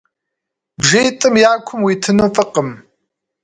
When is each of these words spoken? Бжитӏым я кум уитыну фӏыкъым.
Бжитӏым 0.79 1.35
я 1.51 1.53
кум 1.65 1.79
уитыну 1.85 2.27
фӏыкъым. 2.35 2.69